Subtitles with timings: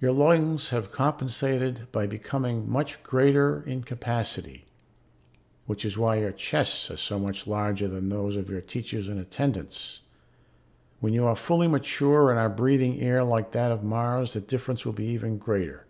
[0.00, 4.64] Your lungs have compensated by becoming much greater in capacity,
[5.66, 9.18] which is why your chests are so much larger than those of your teachers and
[9.18, 10.02] attendants;
[11.00, 14.86] when you are fully mature and are breathing air like that of Mars, the difference
[14.86, 15.84] will be even greater.